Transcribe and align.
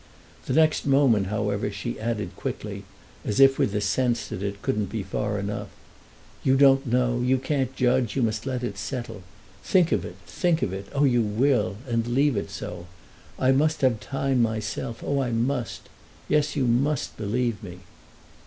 The 0.47 0.53
next 0.53 0.87
moment, 0.87 1.27
however, 1.27 1.69
she 1.69 1.99
added 1.99 2.35
quickly, 2.35 2.85
as 3.23 3.39
if 3.39 3.59
with 3.59 3.71
the 3.71 3.81
sense 3.81 4.29
that 4.29 4.41
it 4.41 4.63
couldn't 4.63 4.87
be 4.87 5.03
far 5.03 5.37
enough: 5.37 5.67
"You 6.43 6.57
don't 6.57 6.87
know, 6.87 7.19
you 7.21 7.37
can't 7.37 7.75
judge, 7.75 8.15
you 8.15 8.23
must 8.23 8.47
let 8.47 8.63
it 8.63 8.79
settle. 8.79 9.21
Think 9.63 9.91
of 9.91 10.03
it, 10.03 10.15
think 10.25 10.63
of 10.63 10.73
it; 10.73 10.87
oh 10.91 11.03
you 11.03 11.21
will, 11.21 11.77
and 11.87 12.07
leave 12.07 12.35
it 12.35 12.49
so. 12.49 12.87
I 13.37 13.51
must 13.51 13.81
have 13.81 13.99
time 13.99 14.41
myself, 14.41 15.03
oh 15.05 15.21
I 15.21 15.29
must! 15.29 15.87
Yes, 16.27 16.55
you 16.55 16.65
must 16.65 17.15
believe 17.15 17.61
me." 17.61 17.81